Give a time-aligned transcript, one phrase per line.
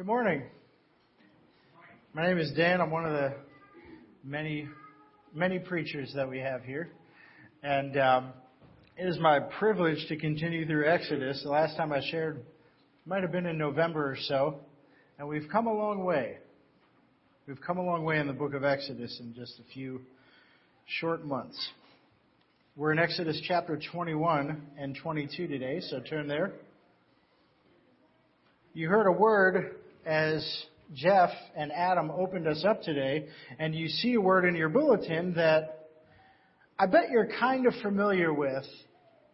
[0.00, 0.44] Good morning.
[2.14, 2.80] My name is Dan.
[2.80, 3.34] I'm one of the
[4.24, 4.66] many,
[5.34, 6.88] many preachers that we have here.
[7.62, 8.32] And um,
[8.96, 11.42] it is my privilege to continue through Exodus.
[11.42, 12.40] The last time I shared
[13.04, 14.60] might have been in November or so.
[15.18, 16.38] And we've come a long way.
[17.46, 20.00] We've come a long way in the book of Exodus in just a few
[20.86, 21.62] short months.
[22.74, 26.52] We're in Exodus chapter 21 and 22 today, so turn there.
[28.72, 30.64] You heard a word as
[30.94, 33.26] Jeff and Adam opened us up today,
[33.58, 35.88] and you see a word in your bulletin that
[36.78, 38.64] I bet you're kind of familiar with,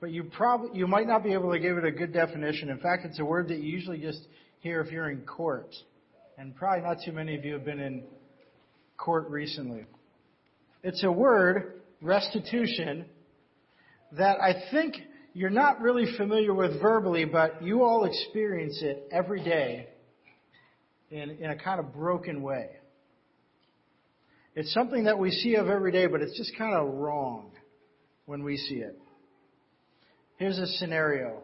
[0.00, 2.68] but you probably you might not be able to give it a good definition.
[2.68, 4.20] In fact, it's a word that you usually just
[4.60, 5.74] hear if you're in court,
[6.36, 8.02] and probably not too many of you have been in
[8.98, 9.86] court recently.
[10.82, 13.06] It's a word, restitution,
[14.12, 14.96] that I think
[15.32, 19.88] you're not really familiar with verbally, but you all experience it every day
[21.10, 22.70] in, in a kind of broken way.
[24.54, 27.50] It's something that we see of every day, but it's just kind of wrong
[28.24, 28.98] when we see it.
[30.38, 31.42] Here's a scenario.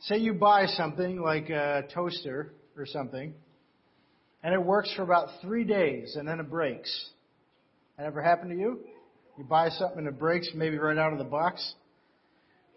[0.00, 3.34] Say you buy something like a toaster or something,
[4.42, 7.10] and it works for about three days and then it breaks.
[7.96, 8.80] That ever happened to you?
[9.36, 11.74] You buy something and it breaks maybe right out of the box.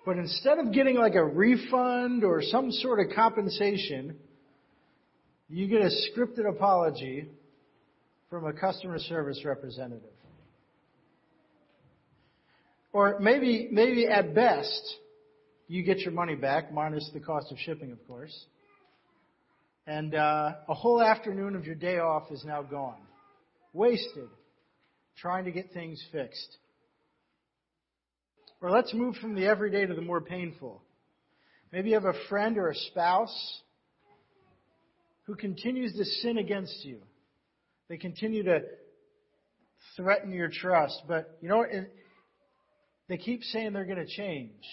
[0.06, 4.18] But instead of getting like a refund or some sort of compensation,
[5.54, 7.30] you get a scripted apology
[8.32, 10.10] from a customer service representative.
[12.92, 14.96] Or maybe, maybe at best,
[15.68, 18.36] you get your money back, minus the cost of shipping, of course.
[19.86, 23.02] And uh, a whole afternoon of your day off is now gone.
[23.74, 24.30] Wasted
[25.18, 26.58] trying to get things fixed.
[28.60, 30.82] Or let's move from the everyday to the more painful.
[31.72, 33.62] Maybe you have a friend or a spouse
[35.26, 37.00] who continues to sin against you.
[37.90, 38.62] They continue to
[39.96, 41.02] threaten your trust.
[41.08, 41.70] But you know what?
[43.10, 44.64] They keep saying they're going to change.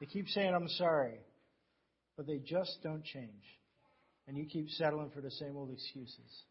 [0.00, 1.20] They keep saying, I'm sorry.
[2.16, 3.30] But they just don't change.
[4.26, 6.42] And you keep settling for the same old excuses.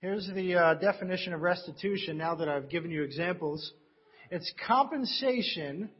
[0.00, 3.72] Here's the uh, definition of restitution now that I've given you examples.
[4.30, 5.90] It's compensation,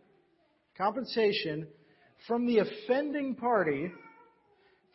[0.77, 1.69] compensation
[2.27, 3.91] from the offending party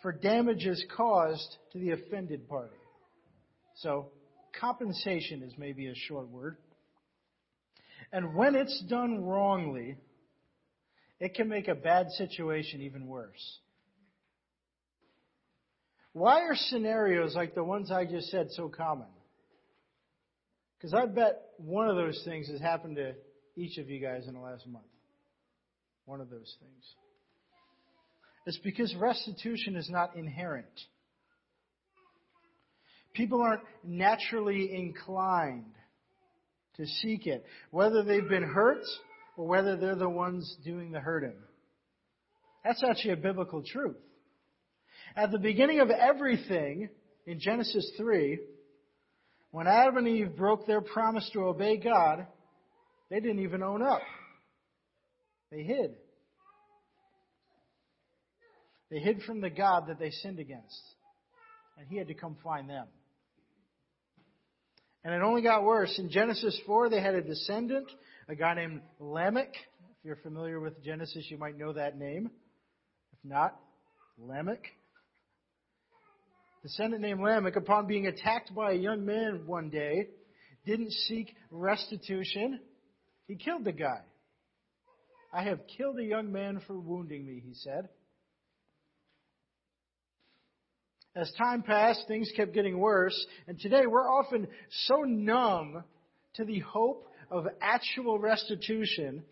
[0.01, 2.75] for damages caused to the offended party.
[3.75, 4.11] So,
[4.59, 6.57] compensation is maybe a short word.
[8.11, 9.97] And when it's done wrongly,
[11.19, 13.59] it can make a bad situation even worse.
[16.13, 19.07] Why are scenarios like the ones I just said so common?
[20.77, 23.13] Because I bet one of those things has happened to
[23.55, 24.85] each of you guys in the last month.
[26.05, 26.85] One of those things.
[28.47, 30.67] It's because restitution is not inherent.
[33.13, 35.73] People aren't naturally inclined
[36.77, 38.85] to seek it, whether they've been hurt
[39.35, 41.35] or whether they're the ones doing the hurting.
[42.63, 43.97] That's actually a biblical truth.
[45.17, 46.87] At the beginning of everything,
[47.25, 48.39] in Genesis 3,
[49.51, 52.25] when Adam and Eve broke their promise to obey God,
[53.09, 54.03] they didn't even own up.
[55.51, 55.97] They hid.
[58.89, 60.81] They hid from the God that they sinned against.
[61.77, 62.87] And he had to come find them.
[65.03, 65.97] And it only got worse.
[65.99, 67.89] In Genesis 4, they had a descendant,
[68.27, 69.53] a guy named Lamech.
[69.53, 72.29] If you're familiar with Genesis, you might know that name.
[73.13, 73.55] If not,
[74.17, 74.63] Lamech.
[76.63, 80.07] Descendant named Lamech, upon being attacked by a young man one day,
[80.65, 82.59] didn't seek restitution.
[83.27, 84.01] He killed the guy.
[85.33, 87.87] I have killed a young man for wounding me, he said.
[91.17, 94.47] As time passed, things kept getting worse, and today we're often
[94.85, 95.83] so numb
[96.35, 99.23] to the hope of actual restitution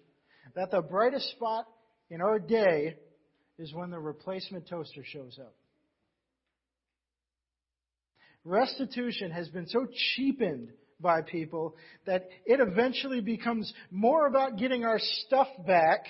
[0.56, 1.68] that the brightest spot
[2.10, 2.96] in our day
[3.60, 5.54] is when the replacement toaster shows up.
[8.44, 10.70] Restitution has been so cheapened
[11.00, 11.76] by people
[12.08, 16.06] that it eventually becomes more about getting our stuff back,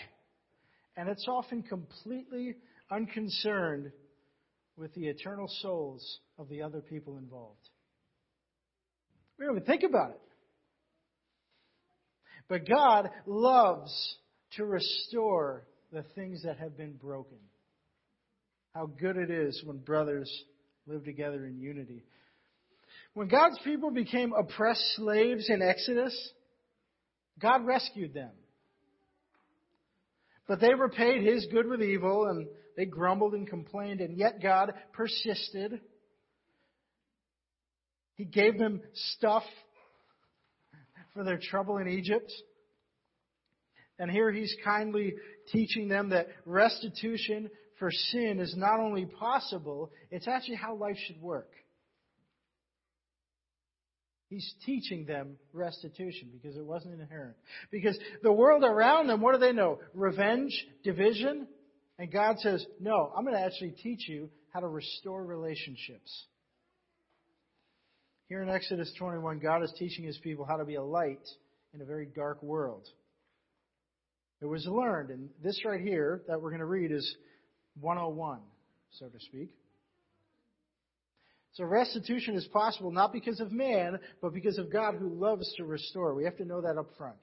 [0.95, 2.55] and it's often completely
[2.89, 3.91] unconcerned
[4.77, 7.69] with the eternal souls of the other people involved.
[9.38, 10.22] We don't even think about it.
[12.48, 14.16] But God loves
[14.57, 17.38] to restore the things that have been broken.
[18.74, 20.30] How good it is when brothers
[20.86, 22.04] live together in unity.
[23.13, 26.13] When God's people became oppressed slaves in Exodus,
[27.39, 28.31] God rescued them.
[30.48, 34.74] But they repaid his good with evil, and They grumbled and complained, and yet God
[34.94, 35.80] persisted.
[38.16, 39.44] He gave them stuff
[41.13, 42.31] for their trouble in Egypt.
[43.98, 45.13] And here he's kindly
[45.51, 47.50] teaching them that restitution
[47.80, 51.51] for sin is not only possible, it's actually how life should work.
[54.30, 57.36] He's teaching them restitution because it wasn't inherent.
[57.72, 59.80] Because the world around them, what do they know?
[59.94, 60.51] Revenge,
[60.83, 61.48] division.
[61.97, 66.25] And God says, no, I'm going to actually teach you how to restore relationships.
[68.27, 71.25] Here in Exodus 21, God is teaching his people how to be a light
[71.74, 72.88] in a very dark world.
[74.42, 77.15] It was learned, and this right here that we're going to read is
[77.80, 78.39] 101,
[79.00, 79.50] so to speak.
[81.53, 85.63] So restitution is possible not because of man, but because of God who loves to
[85.63, 86.13] restore.
[86.13, 87.15] We have to know that up front.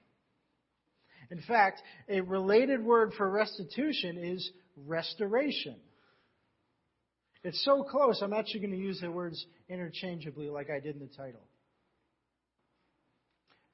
[1.29, 5.75] In fact, a related word for restitution is restoration.
[7.43, 11.01] It's so close, I'm actually going to use the words interchangeably like I did in
[11.01, 11.45] the title.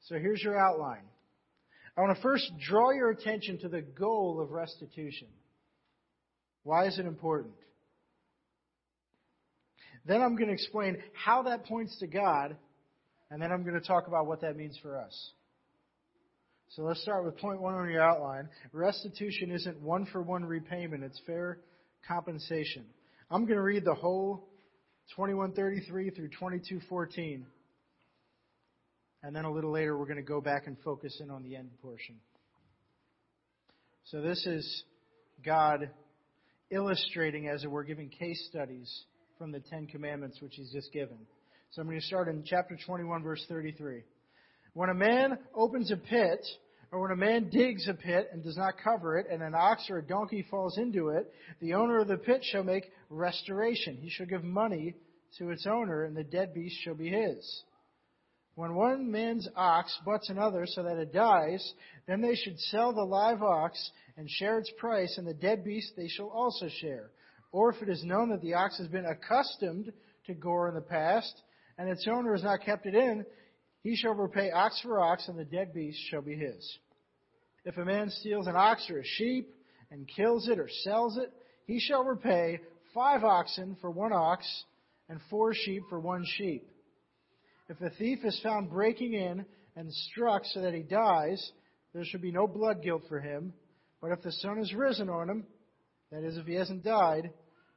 [0.01, 1.03] So here's your outline.
[1.95, 5.27] I want to first draw your attention to the goal of restitution.
[6.63, 7.53] Why is it important?
[10.05, 12.55] Then I'm going to explain how that points to God,
[13.29, 15.31] and then I'm going to talk about what that means for us.
[16.75, 18.47] So let's start with point one on your outline.
[18.73, 21.59] Restitution isn't one for one repayment, it's fair
[22.07, 22.85] compensation.
[23.31, 24.47] I'm going to read the whole
[25.15, 27.45] 2133 through 2214.
[29.23, 31.55] And then a little later, we're going to go back and focus in on the
[31.55, 32.15] end portion.
[34.05, 34.83] So this is
[35.43, 35.89] God
[36.69, 39.03] illustrating, as it were, giving case studies
[39.37, 41.17] from the Ten Commandments, which He's just given.
[41.71, 44.03] So I'm going to start in chapter 21, verse 33.
[44.79, 46.39] When a man opens a pit,
[46.93, 49.89] or when a man digs a pit and does not cover it, and an ox
[49.89, 51.29] or a donkey falls into it,
[51.59, 53.97] the owner of the pit shall make restoration.
[53.97, 54.95] He shall give money
[55.37, 57.63] to its owner, and the dead beast shall be his.
[58.55, 61.73] When one man's ox butts another so that it dies,
[62.07, 65.91] then they should sell the live ox and share its price, and the dead beast
[65.97, 67.09] they shall also share.
[67.51, 69.91] Or if it is known that the ox has been accustomed
[70.27, 71.33] to gore in the past,
[71.77, 73.25] and its owner has not kept it in,
[73.83, 76.77] he shall repay ox for ox, and the dead beast shall be his.
[77.65, 79.53] If a man steals an ox or a sheep
[79.91, 81.31] and kills it or sells it,
[81.65, 82.59] he shall repay
[82.93, 84.45] five oxen for one ox
[85.07, 86.67] and four sheep for one sheep.
[87.67, 89.45] If a thief is found breaking in
[89.75, 91.51] and struck so that he dies,
[91.93, 93.53] there should be no blood guilt for him.
[94.01, 95.45] But if the sun has risen on him,
[96.11, 97.31] that is, if he hasn't died,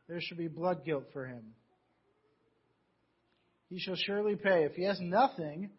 [0.09, 1.43] there should be blood guilt for him.
[3.69, 4.65] He shall surely pay.
[4.65, 5.71] If he has nothing,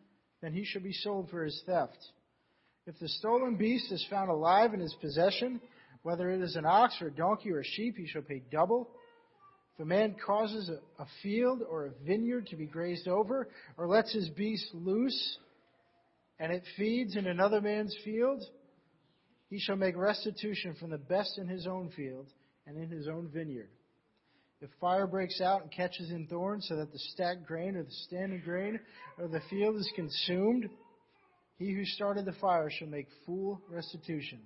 [0.44, 1.98] then he shall be sold for his theft.
[2.86, 5.62] If the stolen beast is found alive in his possession,
[6.02, 8.90] whether it is an ox or a donkey or a sheep, he shall pay double.
[9.76, 10.70] If a man causes
[11.00, 13.48] a, field or a vineyard to be grazed over,
[13.78, 15.38] or lets his beast loose,
[16.40, 18.44] and it feeds in another man's field,
[19.50, 22.28] he shall make restitution from the best in his own field
[22.68, 23.70] and in his own vineyard.
[24.64, 27.92] If fire breaks out and catches in thorns, so that the stacked grain or the
[28.06, 28.80] standing grain
[29.18, 30.70] or the field is consumed,
[31.58, 34.40] he who started the fire shall make full restitution.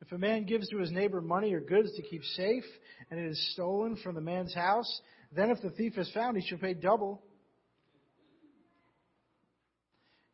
[0.00, 2.64] If a man gives to his neighbor money or goods to keep safe,
[3.08, 6.44] and it is stolen from the man's house, then if the thief is found, he
[6.44, 7.22] shall pay double.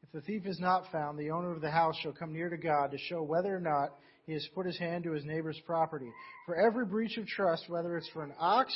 [0.05, 2.57] If the thief is not found, the owner of the house shall come near to
[2.57, 3.91] God to show whether or not
[4.27, 6.11] he has put his hand to his neighbor's property.
[6.47, 8.73] For every breach of trust, whether it's for an ox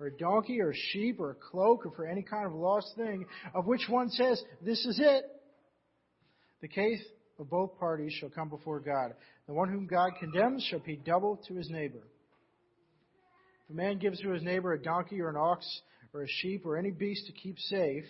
[0.00, 2.94] or a donkey or a sheep or a cloak or for any kind of lost
[2.96, 5.24] thing, of which one says, This is it,
[6.62, 7.02] the case
[7.38, 9.12] of both parties shall come before God.
[9.46, 12.02] The one whom God condemns shall pay double to his neighbor.
[13.64, 15.66] If a man gives to his neighbor a donkey or an ox
[16.14, 18.04] or a sheep or any beast to keep safe,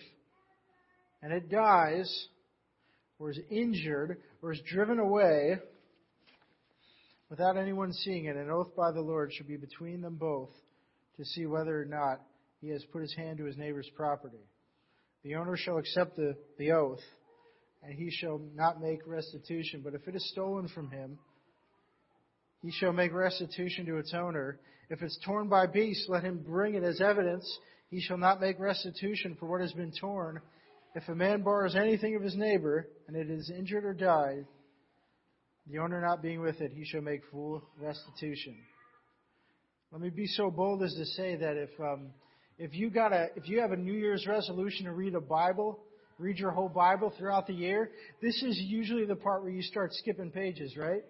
[1.21, 2.27] and it dies,
[3.19, 5.57] or is injured, or is driven away,
[7.29, 10.49] without anyone seeing it, an oath by the Lord should be between them both
[11.17, 12.21] to see whether or not
[12.61, 14.43] he has put his hand to his neighbor's property.
[15.23, 17.01] The owner shall accept the, the oath,
[17.83, 19.81] and he shall not make restitution.
[19.83, 21.17] But if it is stolen from him,
[22.61, 24.59] he shall make restitution to its owner.
[24.89, 27.45] If it's torn by beasts, let him bring it as evidence.
[27.89, 30.41] He shall not make restitution for what has been torn.
[30.95, 34.45] If a man borrows anything of his neighbor, and it is injured or died,
[35.69, 38.55] the owner not being with it, he shall make full restitution.
[39.91, 42.07] Let me be so bold as to say that if um,
[42.57, 45.79] if you got a if you have a New Year's resolution to read a Bible,
[46.19, 49.93] read your whole Bible throughout the year, this is usually the part where you start
[49.93, 51.03] skipping pages, right?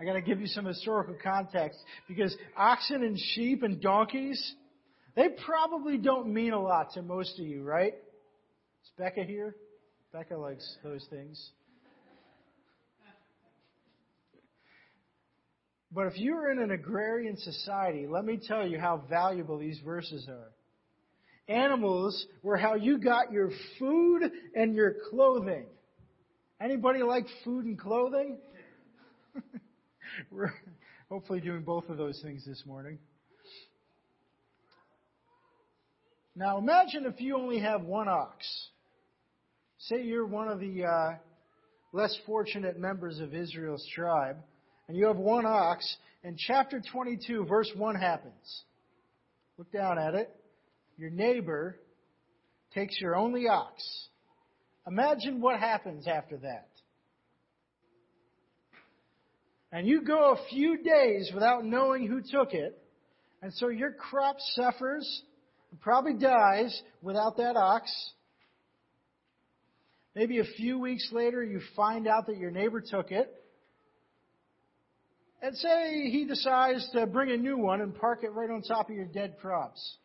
[0.00, 4.54] I got to give you some historical context because oxen and sheep and donkeys,
[5.14, 7.94] they probably don't mean a lot to most of you, right?
[8.84, 9.56] Is Becca here?
[10.12, 11.50] Becca likes those things.
[15.92, 19.80] But if you were in an agrarian society, let me tell you how valuable these
[19.84, 20.52] verses are.
[21.48, 24.22] Animals were how you got your food
[24.54, 25.66] and your clothing.
[26.60, 28.38] Anybody like food and clothing?
[30.30, 30.52] We're
[31.08, 32.98] hopefully doing both of those things this morning.
[36.36, 38.46] Now imagine if you only have one ox.
[39.84, 41.14] Say you're one of the uh,
[41.94, 44.36] less fortunate members of Israel's tribe,
[44.86, 48.62] and you have one ox, and chapter 22, verse 1 happens.
[49.56, 50.30] Look down at it.
[50.98, 51.78] Your neighbor
[52.74, 53.82] takes your only ox.
[54.86, 56.68] Imagine what happens after that.
[59.72, 62.78] And you go a few days without knowing who took it,
[63.40, 65.22] and so your crop suffers
[65.70, 67.90] and probably dies without that ox.
[70.14, 73.32] Maybe a few weeks later, you find out that your neighbor took it.
[75.42, 78.90] And say he decides to bring a new one and park it right on top
[78.90, 79.96] of your dead crops.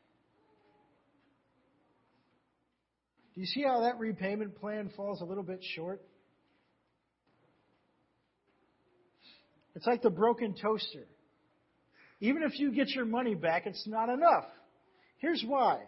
[3.34, 6.02] Do you see how that repayment plan falls a little bit short?
[9.76, 11.06] It's like the broken toaster.
[12.22, 14.46] Even if you get your money back, it's not enough.
[15.18, 15.82] Here's why.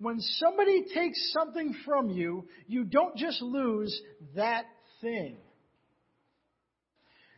[0.00, 4.00] When somebody takes something from you, you don't just lose
[4.34, 4.64] that
[5.02, 5.36] thing.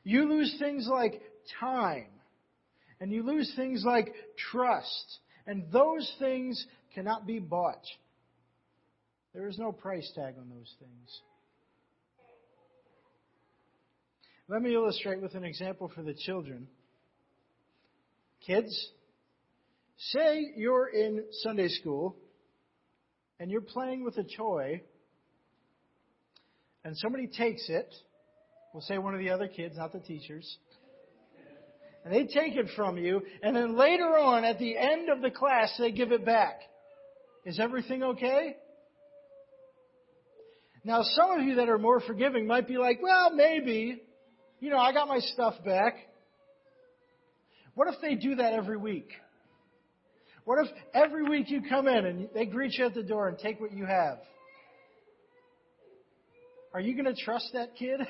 [0.05, 1.21] You lose things like
[1.59, 2.07] time.
[3.01, 4.15] And you lose things like
[4.53, 5.19] trust.
[5.45, 6.65] And those things
[6.95, 7.83] cannot be bought.
[9.35, 11.21] There is no price tag on those things.
[14.47, 16.69] Let me illustrate with an example for the children.
[18.47, 18.91] Kids,
[19.97, 22.17] say you're in Sunday school
[23.43, 24.81] and you're playing with a toy
[26.85, 27.93] and somebody takes it.
[28.73, 30.59] We'll say one of the other kids, not the teachers.
[32.05, 35.31] And they take it from you, and then later on, at the end of the
[35.31, 36.61] class, they give it back.
[37.45, 38.57] Is everything okay?
[40.85, 44.03] Now, some of you that are more forgiving might be like, well, maybe.
[44.61, 45.95] You know, I got my stuff back.
[47.75, 49.11] What if they do that every week?
[50.45, 53.39] What if every week you come in and they greet you at the door and
[53.39, 54.19] take what you have?
[56.75, 58.01] Are you going to trust that kid?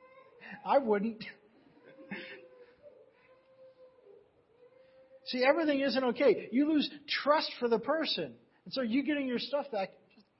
[0.66, 1.22] I wouldn't.
[5.26, 6.48] See, everything isn't okay.
[6.52, 6.90] You lose
[7.22, 8.32] trust for the person.
[8.64, 9.90] And so you getting your stuff back,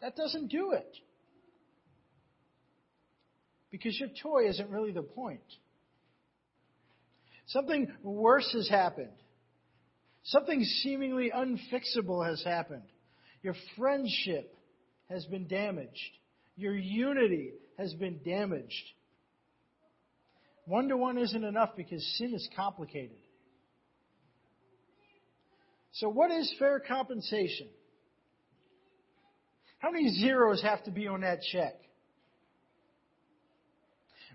[0.00, 0.97] that doesn't do it.
[3.71, 5.42] Because your toy isn't really the point.
[7.47, 9.12] Something worse has happened.
[10.28, 12.82] Something seemingly unfixable has happened.
[13.42, 14.54] Your friendship
[15.08, 16.11] has been damaged.
[16.54, 18.75] Your unity has been damaged.
[20.66, 23.16] One to one isn't enough because sin is complicated.
[25.92, 27.68] So, what is fair compensation?
[29.78, 31.75] How many zeros have to be on that check?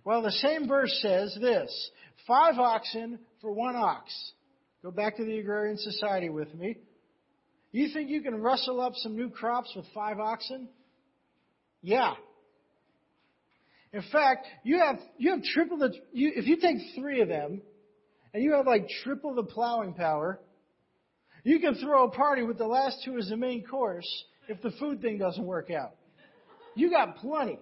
[0.04, 1.92] Well, the same verse says this
[2.26, 4.12] five oxen for one ox.
[4.84, 6.78] Go back to the agrarian society with me.
[7.72, 10.68] You think you can rustle up some new crops with five oxen?
[11.82, 12.14] Yeah.
[13.94, 17.62] In fact, you have you have triple the you, if you take three of them,
[18.34, 20.40] and you have like triple the plowing power.
[21.46, 24.08] You can throw a party with the last two as the main course
[24.48, 25.96] if the food thing doesn't work out.
[26.76, 27.60] You got plenty.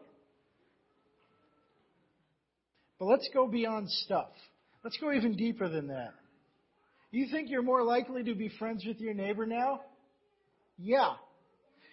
[2.99, 4.29] But let's go beyond stuff.
[4.83, 6.13] Let's go even deeper than that.
[7.11, 9.81] You think you're more likely to be friends with your neighbor now?
[10.77, 11.13] Yeah.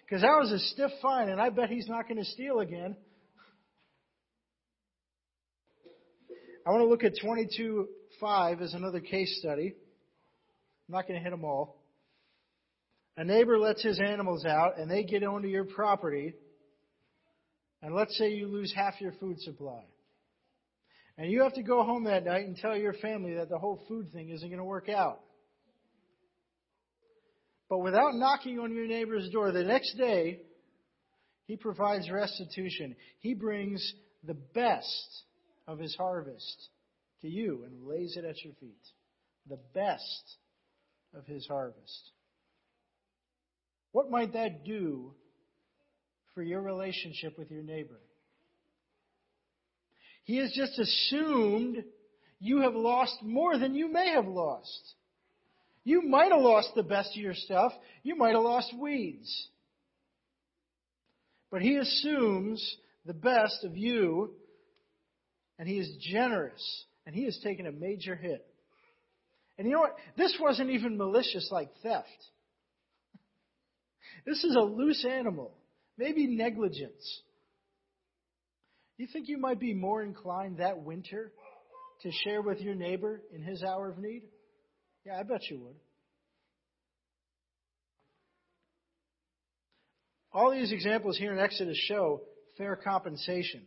[0.05, 2.95] Because that was a stiff fine, and I bet he's not going to steal again.
[6.65, 9.75] I want to look at 22.5 as another case study.
[10.87, 11.83] I'm not going to hit them all.
[13.17, 16.33] A neighbor lets his animals out, and they get onto your property,
[17.81, 19.83] and let's say you lose half your food supply.
[21.19, 23.83] And you have to go home that night and tell your family that the whole
[23.89, 25.19] food thing isn't going to work out.
[27.69, 30.39] But without knocking on your neighbor's door, the next day,
[31.45, 32.95] he provides restitution.
[33.19, 33.85] He brings
[34.23, 35.23] the best
[35.67, 36.69] of his harvest
[37.21, 38.79] to you and lays it at your feet.
[39.49, 40.37] The best
[41.13, 42.11] of his harvest.
[43.91, 45.15] What might that do
[46.33, 47.99] for your relationship with your neighbor?
[50.29, 51.83] He has just assumed
[52.39, 54.93] you have lost more than you may have lost.
[55.83, 57.71] You might have lost the best of your stuff.
[58.03, 59.47] You might have lost weeds.
[61.49, 62.63] But he assumes
[63.07, 64.35] the best of you,
[65.57, 68.45] and he is generous, and he has taken a major hit.
[69.57, 69.95] And you know what?
[70.15, 72.05] This wasn't even malicious like theft.
[74.27, 75.55] This is a loose animal,
[75.97, 77.23] maybe negligence.
[78.99, 81.31] You think you might be more inclined that winter
[82.01, 84.23] to share with your neighbor in his hour of need?
[85.05, 85.75] Yeah, I bet you would.
[90.33, 92.23] All these examples here in Exodus show
[92.57, 93.61] fair compensation.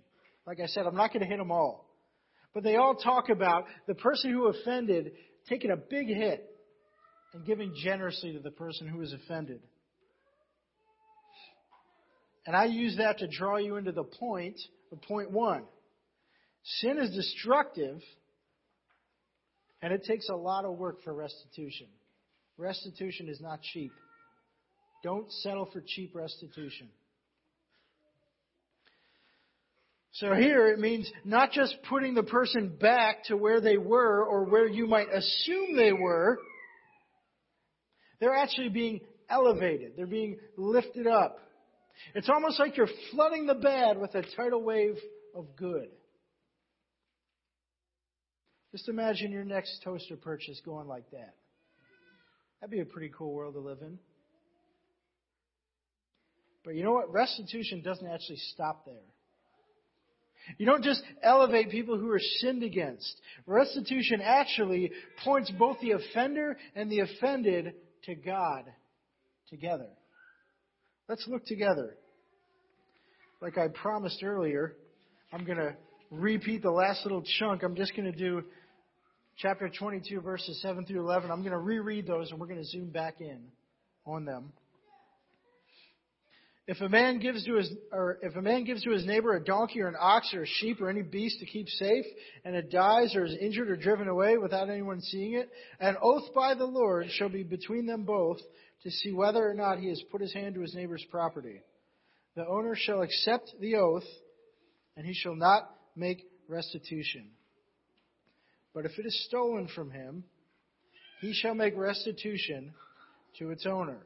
[0.46, 1.88] Like I said, I'm not going to hit them all.
[2.52, 5.12] But they all talk about the person who offended
[5.48, 6.46] taking a big hit
[7.32, 9.60] and giving generously to the person who was offended.
[12.46, 14.60] And I use that to draw you into the point
[14.96, 15.64] point one.
[16.64, 18.00] Sin is destructive,
[19.80, 21.88] and it takes a lot of work for restitution.
[22.56, 23.92] Restitution is not cheap.
[25.02, 26.88] Don't settle for cheap restitution.
[30.12, 34.44] So here it means not just putting the person back to where they were or
[34.44, 36.38] where you might assume they were.
[38.20, 39.92] They're actually being elevated.
[39.96, 41.38] They're being lifted up.
[42.14, 44.96] It's almost like you're flooding the bad with a tidal wave
[45.34, 45.88] of good.
[48.72, 51.34] Just imagine your next toaster purchase going like that.
[52.60, 53.98] That'd be a pretty cool world to live in.
[56.64, 57.12] But you know what?
[57.12, 58.94] Restitution doesn't actually stop there.
[60.58, 63.20] You don't just elevate people who are sinned against.
[63.46, 64.92] Restitution actually
[65.24, 68.64] points both the offender and the offended to God
[69.48, 69.88] together.
[71.08, 71.96] Let's look together.
[73.40, 74.76] Like I promised earlier,
[75.32, 75.74] I'm going to
[76.10, 77.62] repeat the last little chunk.
[77.62, 78.44] I'm just going to do
[79.36, 81.30] chapter 22, verses 7 through 11.
[81.30, 83.40] I'm going to reread those and we're going to zoom back in
[84.06, 84.52] on them.
[86.68, 89.42] If a man gives to his, or if a man gives to his neighbor a
[89.44, 92.04] donkey or an ox or a sheep or any beast to keep safe,
[92.44, 96.32] and it dies or is injured or driven away without anyone seeing it, an oath
[96.32, 98.38] by the Lord shall be between them both
[98.82, 101.60] to see whether or not he has put his hand to his neighbor's property.
[102.34, 104.06] The owner shall accept the oath,
[104.96, 107.30] and he shall not make restitution.
[108.74, 110.24] But if it is stolen from him,
[111.20, 112.72] he shall make restitution
[113.38, 113.98] to its owner.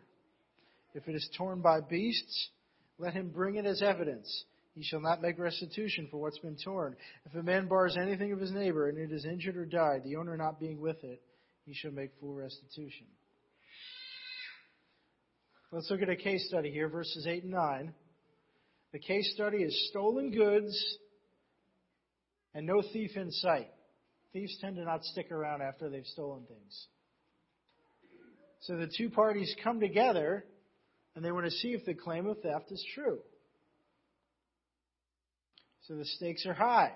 [0.94, 2.50] If it is torn by beasts,
[2.98, 4.44] let him bring it as evidence.
[4.74, 6.96] He shall not make restitution for what's been torn.
[7.24, 10.16] If a man bars anything of his neighbor, and it is injured or died, the
[10.16, 11.22] owner not being with it,
[11.64, 13.06] he shall make full restitution.
[15.72, 17.94] Let's look at a case study here, verses 8 and 9.
[18.92, 20.96] The case study is stolen goods
[22.54, 23.68] and no thief in sight.
[24.32, 26.86] Thieves tend to not stick around after they've stolen things.
[28.60, 30.44] So the two parties come together
[31.16, 33.18] and they want to see if the claim of theft is true.
[35.88, 36.92] So the stakes are high.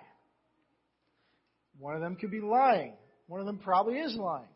[1.76, 2.94] One of them could be lying.
[3.26, 4.48] One of them probably is lying.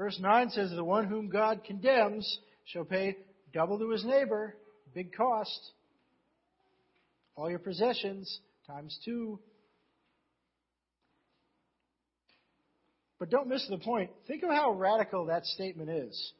[0.00, 3.18] Verse 9 says, The one whom God condemns shall pay
[3.52, 4.56] double to his neighbor,
[4.94, 5.72] big cost.
[7.36, 9.38] All your possessions times two.
[13.18, 14.10] But don't miss the point.
[14.26, 16.32] Think of how radical that statement is.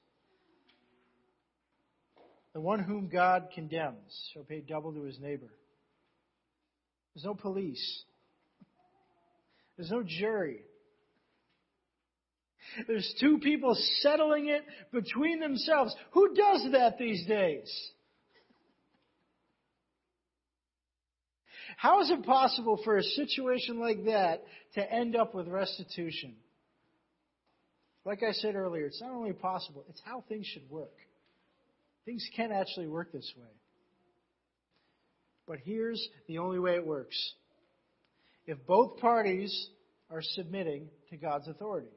[2.55, 5.53] The one whom God condemns shall pay double to his neighbor.
[7.15, 8.05] There's no police.
[9.77, 10.61] There's no jury.
[12.87, 15.95] There's two people settling it between themselves.
[16.13, 17.71] Who does that these days?
[21.77, 26.35] How is it possible for a situation like that to end up with restitution?
[28.05, 30.93] Like I said earlier, it's not only possible, it's how things should work.
[32.05, 33.49] Things can actually work this way.
[35.47, 37.17] But here's the only way it works
[38.47, 39.69] if both parties
[40.11, 41.89] are submitting to God's authority.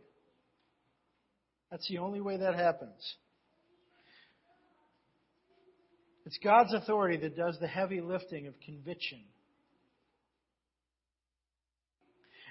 [1.74, 3.16] That's the only way that happens.
[6.24, 9.22] It's God's authority that does the heavy lifting of conviction.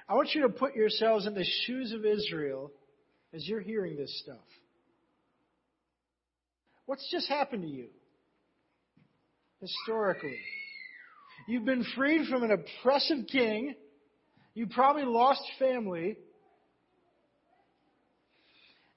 [0.08, 2.72] I want you to put yourselves in the shoes of Israel
[3.32, 4.42] as you're hearing this stuff.
[6.86, 7.90] What's just happened to you?
[9.60, 10.40] Historically.
[11.46, 13.76] You've been freed from an oppressive king.
[14.54, 16.16] You probably lost family.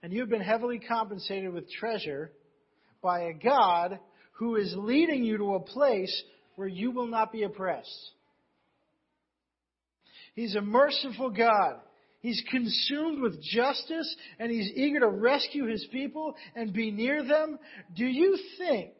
[0.03, 2.31] And you've been heavily compensated with treasure
[3.01, 3.99] by a God
[4.33, 6.23] who is leading you to a place
[6.55, 8.11] where you will not be oppressed.
[10.35, 11.79] He's a merciful God.
[12.19, 17.59] He's consumed with justice and he's eager to rescue his people and be near them.
[17.95, 18.93] Do you think,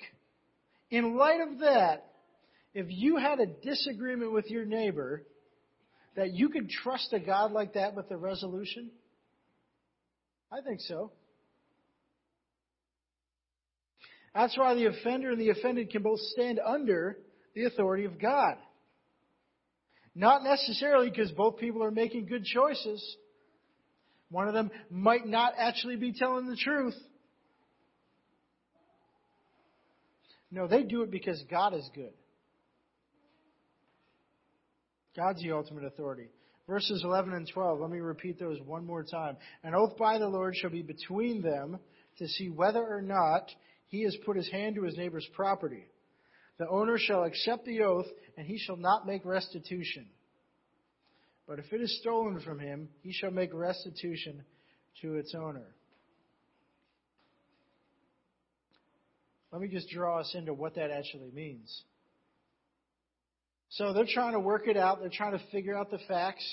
[0.92, 2.06] in light of that,
[2.74, 5.24] if you had a disagreement with your neighbor,
[6.16, 8.92] that you could trust a God like that with a resolution?
[10.56, 11.12] I think so.
[14.34, 17.18] That's why the offender and the offended can both stand under
[17.56, 18.56] the authority of God.
[20.14, 23.04] Not necessarily because both people are making good choices.
[24.30, 26.96] One of them might not actually be telling the truth.
[30.52, 32.14] No, they do it because God is good.
[35.18, 36.30] God's the ultimate authority.
[36.68, 39.38] Verses 11 and 12, let me repeat those one more time.
[39.64, 41.80] An oath by the Lord shall be between them
[42.18, 43.52] to see whether or not
[43.88, 45.86] he has put his hand to his neighbor's property.
[46.58, 50.08] The owner shall accept the oath, and he shall not make restitution.
[51.48, 54.44] But if it is stolen from him, he shall make restitution
[55.02, 55.68] to its owner.
[59.52, 61.84] Let me just draw us into what that actually means.
[63.70, 66.46] So they're trying to work it out, they're trying to figure out the facts.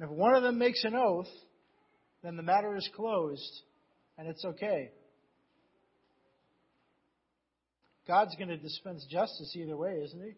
[0.00, 1.28] if one of them makes an oath,
[2.24, 3.62] then the matter is closed
[4.18, 4.90] and it's okay.
[8.08, 10.32] God's going to dispense justice either way, isn't he?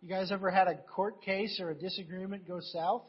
[0.00, 3.02] You guys ever had a court case or a disagreement go south?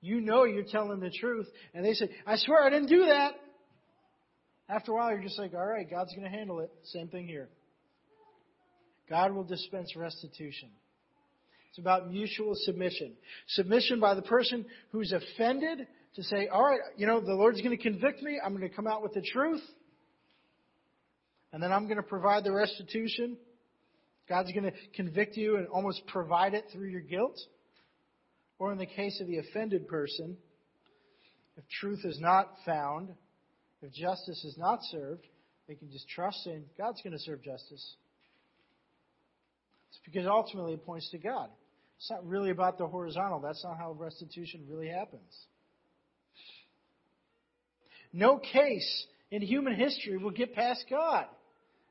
[0.00, 3.32] You know you're telling the truth, and they say, I swear I didn't do that.
[4.68, 6.70] After a while, you're just like, all right, God's going to handle it.
[6.84, 7.48] Same thing here.
[9.08, 10.68] God will dispense restitution.
[11.70, 13.14] It's about mutual submission.
[13.48, 17.76] Submission by the person who's offended to say, all right, you know, the Lord's going
[17.76, 18.38] to convict me.
[18.44, 19.62] I'm going to come out with the truth.
[21.52, 23.38] And then I'm going to provide the restitution.
[24.28, 27.38] God's going to convict you and almost provide it through your guilt.
[28.58, 30.36] Or in the case of the offended person,
[31.56, 33.10] if truth is not found,
[33.82, 35.24] if justice is not served,
[35.68, 37.94] they can just trust in God's going to serve justice.
[39.90, 41.48] It's because ultimately it points to God.
[41.98, 43.40] It's not really about the horizontal.
[43.40, 45.36] That's not how restitution really happens.
[48.12, 51.26] No case in human history will get past God.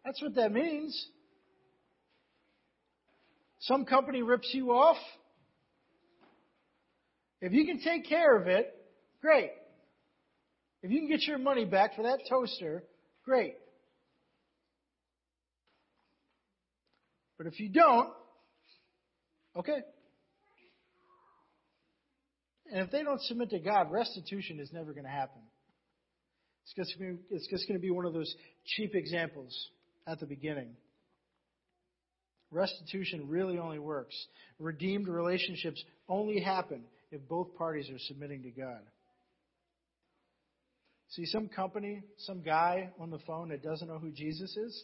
[0.05, 1.07] That's what that means.
[3.59, 4.97] Some company rips you off.
[7.41, 8.73] If you can take care of it,
[9.21, 9.51] great.
[10.83, 12.83] If you can get your money back for that toaster,
[13.25, 13.55] great.
[17.37, 18.09] But if you don't,
[19.55, 19.79] okay.
[22.71, 25.41] And if they don't submit to God, restitution is never going to happen.
[26.63, 28.33] It's just, be, it's just going to be one of those
[28.65, 29.55] cheap examples
[30.05, 30.75] at the beginning.
[32.51, 34.15] Restitution really only works.
[34.59, 38.81] Redeemed relationships only happen if both parties are submitting to God.
[41.09, 44.83] See, some company, some guy on the phone that doesn't know who Jesus is,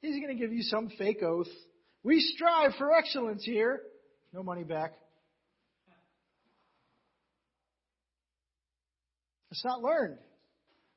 [0.00, 1.48] he's going to give you some fake oath.
[2.02, 3.82] We strive for excellence here.
[4.32, 4.92] No money back.
[9.50, 10.18] It's not learned.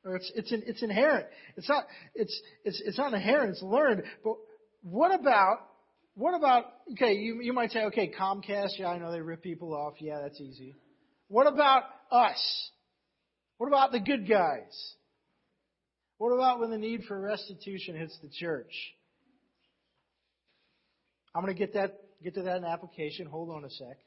[0.06, 1.26] Or it's, it's, it's inherent.
[1.58, 4.04] It's not, it's, it's, it's not inherent, it's learned.
[4.24, 4.36] But
[4.82, 5.60] what about,
[6.16, 9.74] what about, okay, you, you might say, okay, Comcast, yeah, I know they rip people
[9.74, 9.94] off.
[10.00, 10.76] Yeah, that's easy.
[11.30, 12.70] What about us?
[13.64, 14.94] What about the good guys?
[16.18, 18.74] What about when the need for restitution hits the church?
[21.34, 23.26] I'm going to get that get to that in application.
[23.26, 23.98] Hold on a sec,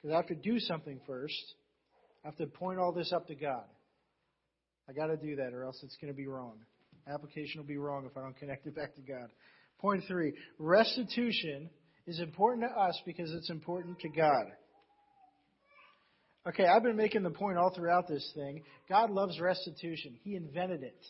[0.00, 1.34] because I have to do something first.
[2.22, 3.64] I have to point all this up to God.
[4.88, 6.58] I got to do that, or else it's going to be wrong.
[7.12, 9.28] Application will be wrong if I don't connect it back to God.
[9.80, 11.68] Point three: restitution
[12.06, 14.44] is important to us because it's important to God.
[16.46, 18.62] Okay, I've been making the point all throughout this thing.
[18.88, 20.16] God loves restitution.
[20.22, 21.06] He invented it.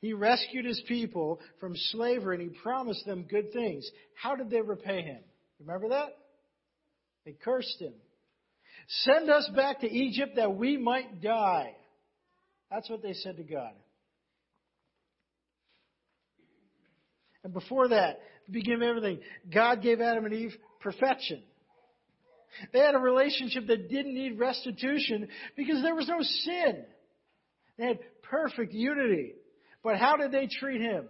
[0.00, 3.88] He rescued his people from slavery and he promised them good things.
[4.14, 5.18] How did they repay him?
[5.60, 6.16] Remember that?
[7.24, 7.94] They cursed him.
[8.88, 11.74] Send us back to Egypt that we might die.
[12.70, 13.72] That's what they said to God.
[17.42, 19.20] And before that, the beginning everything,
[19.52, 21.42] God gave Adam and Eve perfection.
[22.72, 26.84] They had a relationship that didn't need restitution because there was no sin.
[27.78, 29.34] They had perfect unity.
[29.82, 31.08] But how did they treat him?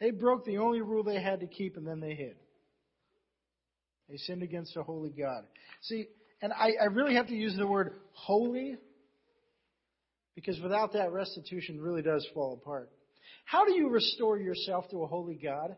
[0.00, 2.36] They broke the only rule they had to keep and then they hid.
[4.08, 5.44] They sinned against a holy God.
[5.82, 6.06] See,
[6.42, 8.76] and I, I really have to use the word holy
[10.34, 12.90] because without that, restitution really does fall apart.
[13.44, 15.76] How do you restore yourself to a holy God?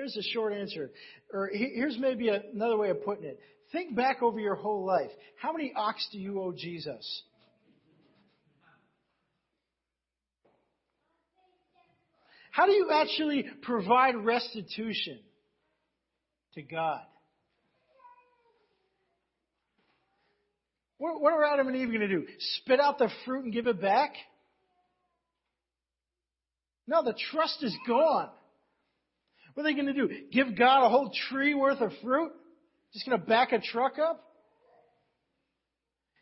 [0.00, 0.90] Here's a short answer.
[1.30, 3.38] Or here's maybe another way of putting it.
[3.70, 5.10] Think back over your whole life.
[5.36, 7.22] How many ox do you owe Jesus?
[12.50, 15.18] How do you actually provide restitution
[16.54, 17.02] to God?
[20.96, 22.26] What, are Adam and Eve going to do?
[22.56, 24.12] Spit out the fruit and give it back?
[26.86, 28.30] No, the trust is gone.
[29.54, 30.08] What are they going to do?
[30.32, 32.32] Give God a whole tree worth of fruit?
[32.92, 34.24] Just going to back a truck up?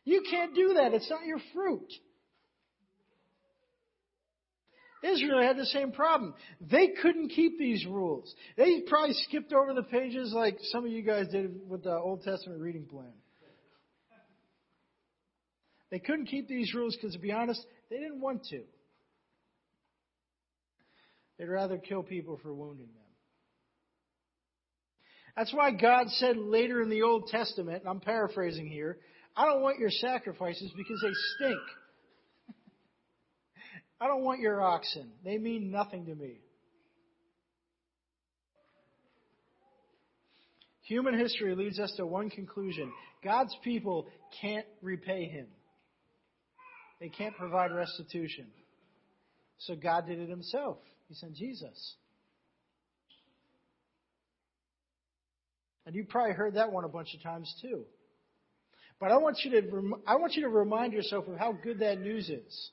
[0.04, 0.94] You can't do that.
[0.94, 1.92] It's not your fruit.
[5.02, 6.34] Israel had the same problem.
[6.60, 8.34] They couldn't keep these rules.
[8.56, 12.22] They probably skipped over the pages like some of you guys did with the Old
[12.22, 13.12] Testament reading plan.
[15.90, 18.62] They couldn't keep these rules because, to be honest, they didn't want to.
[21.38, 23.08] They'd rather kill people for wounding them.
[25.38, 28.98] That's why God said later in the Old Testament, and I'm paraphrasing here,
[29.37, 31.61] I don't want your sacrifices because they stink.
[34.01, 35.12] I don't want your oxen.
[35.24, 36.40] They mean nothing to me.
[40.83, 42.90] Human history leads us to one conclusion
[43.22, 44.09] God's people
[44.40, 45.46] can't repay him,
[46.98, 48.46] they can't provide restitution.
[49.59, 50.79] So God did it himself.
[51.09, 51.94] He sent Jesus.
[55.88, 57.87] And you probably heard that one a bunch of times too.
[59.01, 61.98] But I want you to I want you to remind yourself of how good that
[61.98, 62.70] news is.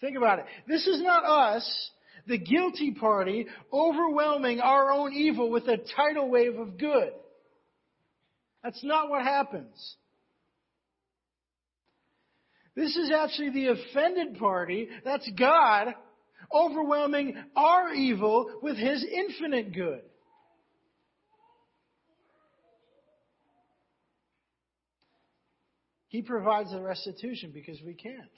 [0.00, 0.44] Think about it.
[0.68, 1.90] This is not us,
[2.28, 7.10] the guilty party, overwhelming our own evil with a tidal wave of good.
[8.62, 9.96] That's not what happens.
[12.76, 15.94] This is actually the offended party, that's God,
[16.54, 20.02] overwhelming our evil with His infinite good.
[26.14, 28.30] He provides the restitution because we can't.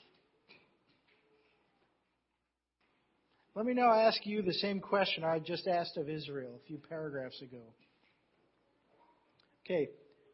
[3.53, 6.79] Let me now ask you the same question I just asked of Israel a few
[6.89, 7.61] paragraphs ago.
[9.63, 9.89] Okay,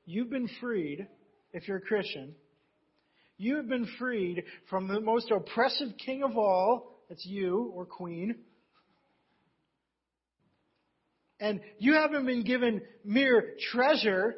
[0.06, 1.06] you've been freed,
[1.52, 2.34] if you're a Christian,
[3.38, 8.36] you have been freed from the most oppressive king of all, that's you or queen.
[11.42, 14.36] And you haven't been given mere treasure,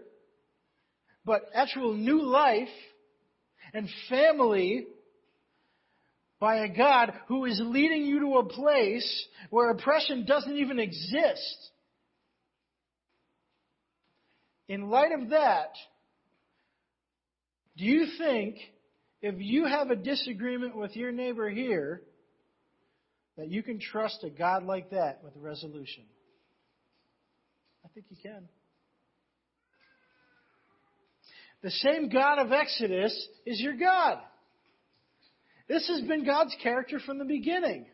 [1.24, 2.68] but actual new life
[3.76, 4.88] and family
[6.40, 11.72] by a God who is leading you to a place where oppression doesn't even exist.
[14.70, 15.74] In light of that,
[17.76, 18.56] do you think
[19.22, 22.02] if you have a disagreement with your neighbor here,
[23.38, 26.04] that you can trust a God like that with a resolution?
[27.84, 28.48] I think you can.
[31.66, 34.20] The same God of Exodus is your God.
[35.68, 37.88] This has been God's character from the beginning.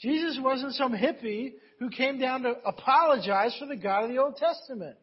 [0.00, 4.36] Jesus wasn't some hippie who came down to apologize for the God of the Old
[4.36, 4.96] Testament.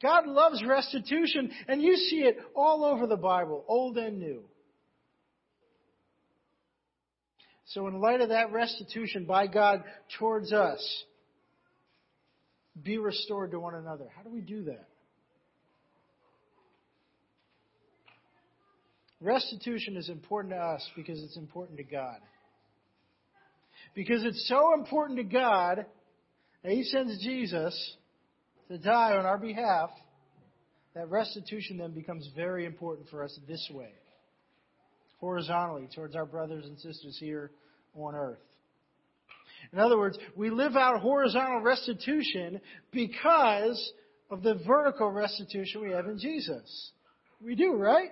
[0.00, 4.44] God loves restitution, and you see it all over the Bible, old and new.
[7.66, 9.82] So, in light of that restitution by God
[10.20, 11.04] towards us,
[12.82, 14.06] be restored to one another.
[14.16, 14.88] How do we do that?
[19.20, 22.18] Restitution is important to us because it's important to God.
[23.94, 25.86] Because it's so important to God
[26.62, 27.96] that He sends Jesus
[28.68, 29.90] to die on our behalf,
[30.94, 33.92] that restitution then becomes very important for us this way,
[35.20, 37.50] horizontally, towards our brothers and sisters here
[37.94, 38.38] on earth.
[39.74, 42.60] In other words, we live out horizontal restitution
[42.92, 43.92] because
[44.30, 46.92] of the vertical restitution we have in Jesus.
[47.40, 48.10] We do, right?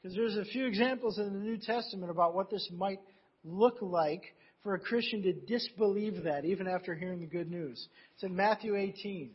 [0.00, 3.00] Because there's a few examples in the New Testament about what this might
[3.44, 4.22] look like
[4.62, 7.88] for a Christian to disbelieve that, even after hearing the good news.
[8.14, 9.32] It's in Matthew 18.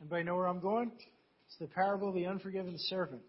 [0.00, 0.92] Anybody know where I'm going?
[1.48, 3.22] It's the parable of the unforgiven servant.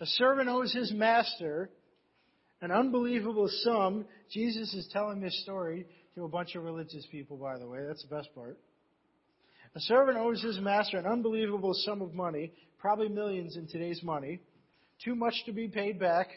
[0.00, 1.68] A servant owes his master
[2.60, 4.04] an unbelievable sum.
[4.30, 7.80] Jesus is telling this story to a bunch of religious people, by the way.
[7.86, 8.58] That's the best part.
[9.74, 14.40] A servant owes his master an unbelievable sum of money, probably millions in today's money,
[15.04, 16.28] too much to be paid back.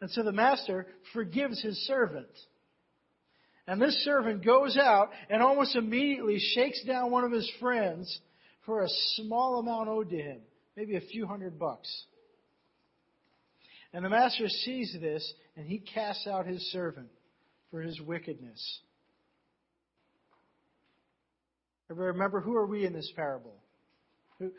[0.00, 2.28] And so the master forgives his servant.
[3.66, 8.20] And this servant goes out and almost immediately shakes down one of his friends
[8.66, 10.40] for a small amount owed to him,
[10.76, 11.88] maybe a few hundred bucks.
[13.96, 17.08] And the master sees this and he casts out his servant
[17.70, 18.80] for his wickedness.
[21.90, 23.54] Everybody remember who are we in this parable?
[24.38, 24.50] Who,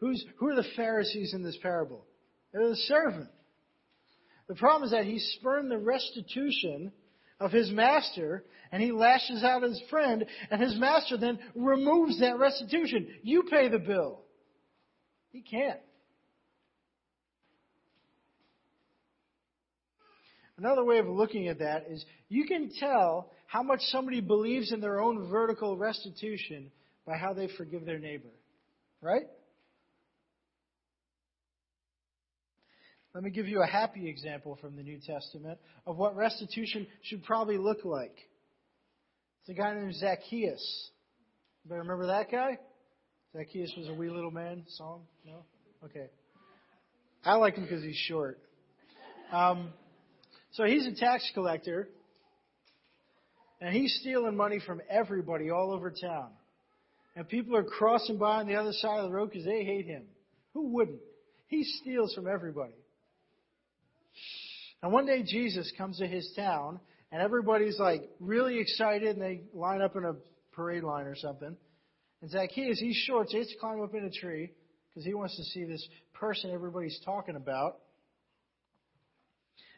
[0.00, 2.06] who, who are the Pharisees in this parable?
[2.52, 3.30] They're the servant.
[4.46, 6.92] The problem is that he spurned the restitution
[7.40, 12.38] of his master and he lashes out his friend and his master then removes that
[12.38, 13.08] restitution.
[13.24, 14.20] You pay the bill.
[15.32, 15.80] He can't.
[20.56, 24.80] Another way of looking at that is you can tell how much somebody believes in
[24.80, 26.70] their own vertical restitution
[27.06, 28.30] by how they forgive their neighbor.
[29.00, 29.26] Right?
[33.14, 37.22] Let me give you a happy example from the New Testament of what restitution should
[37.24, 38.16] probably look like.
[39.40, 40.90] It's a guy named Zacchaeus.
[41.64, 42.58] Anybody remember that guy?
[43.36, 45.02] Zacchaeus was a wee little man song?
[45.24, 45.44] No?
[45.84, 46.06] Okay.
[47.24, 48.38] I like him because he's short.
[49.32, 49.72] Um,
[50.54, 51.88] so he's a tax collector,
[53.60, 56.30] and he's stealing money from everybody all over town.
[57.16, 59.86] And people are crossing by on the other side of the road because they hate
[59.86, 60.04] him.
[60.52, 61.00] Who wouldn't?
[61.48, 62.74] He steals from everybody.
[64.80, 66.78] And one day Jesus comes to his town,
[67.10, 70.14] and everybody's like really excited, and they line up in a
[70.52, 71.56] parade line or something.
[72.22, 74.52] And Zacchaeus, he's short, he has to climb up in a tree
[74.88, 77.78] because he wants to see this person everybody's talking about.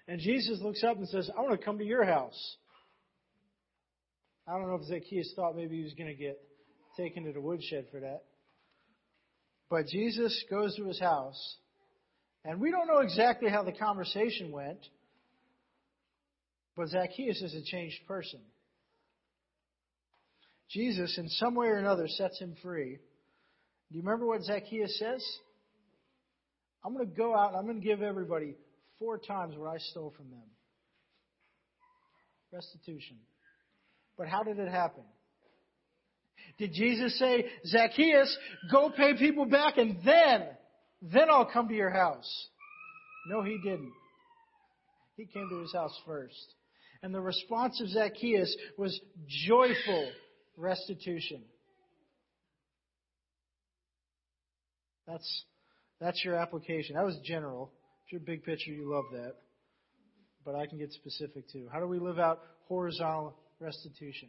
[0.09, 2.57] And Jesus looks up and says, I want to come to your house.
[4.47, 6.41] I don't know if Zacchaeus thought maybe he was going to get
[6.97, 8.23] taken to the woodshed for that.
[9.69, 11.57] But Jesus goes to his house,
[12.45, 14.79] and we don't know exactly how the conversation went,
[16.77, 18.41] but Zacchaeus is a changed person.
[20.71, 22.99] Jesus, in some way or another, sets him free.
[23.91, 25.25] Do you remember what Zacchaeus says?
[26.85, 28.55] I'm going to go out and I'm going to give everybody
[28.99, 30.49] four times what I stole from them.
[32.53, 33.17] Restitution.
[34.17, 35.05] But how did it happen?
[36.59, 38.37] Did Jesus say, Zacchaeus,
[38.71, 40.47] go pay people back and then,
[41.03, 42.49] then I'll come to your house?
[43.29, 43.93] No, he didn't.
[45.17, 46.55] He came to his house first.
[47.03, 48.99] And the response of Zacchaeus was
[49.47, 50.11] joyful
[50.57, 51.43] restitution.
[55.07, 55.45] That's,
[56.01, 56.97] that's your application.
[56.97, 57.73] That was general.
[58.07, 59.33] If you're big picture, you love that.
[60.45, 61.67] But I can get specific too.
[61.73, 64.29] How do we live out horizontal restitution?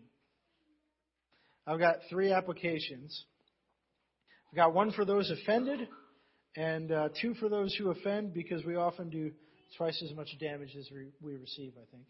[1.68, 3.26] I've got three applications.
[4.52, 5.88] I've got one for those offended,
[6.56, 9.30] and uh, two for those who offend, because we often do
[9.78, 12.08] twice as much damage as we, we receive, I think.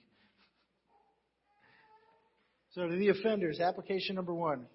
[2.72, 4.68] So, to the offenders, application number one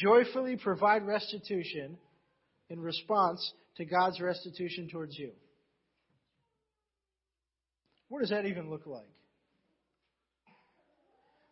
[0.00, 1.98] joyfully provide restitution
[2.70, 5.32] in response to God's restitution towards you.
[8.12, 9.08] What does that even look like?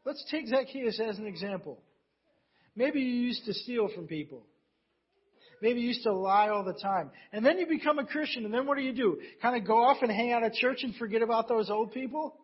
[0.04, 1.78] Let's take Zacchaeus as an example.
[2.76, 4.42] Maybe you used to steal from people.
[5.62, 7.12] Maybe you used to lie all the time.
[7.32, 9.22] And then you become a Christian, and then what do you do?
[9.40, 12.36] Kind of go off and hang out at church and forget about those old people?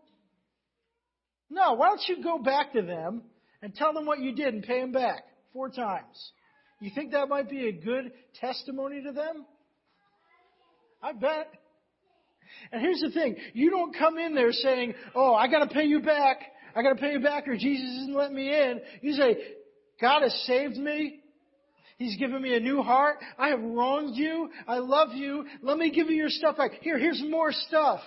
[1.50, 3.22] No, why don't you go back to them
[3.60, 6.32] and tell them what you did and pay them back four times?
[6.80, 9.44] You think that might be a good testimony to them?
[11.02, 11.48] I bet.
[12.72, 13.36] And here's the thing.
[13.52, 16.38] You don't come in there saying, oh, I gotta pay you back.
[16.74, 18.80] I gotta pay you back or Jesus isn't letting me in.
[19.02, 19.36] You say,
[20.00, 21.20] God has saved me.
[21.98, 23.16] He's given me a new heart.
[23.38, 24.50] I have wronged you.
[24.68, 25.46] I love you.
[25.62, 26.72] Let me give you your stuff back.
[26.82, 28.00] Here, here's more stuff.